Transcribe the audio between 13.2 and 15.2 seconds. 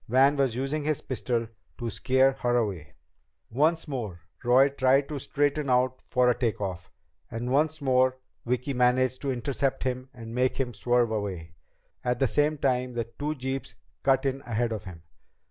jeeps cut in ahead of him.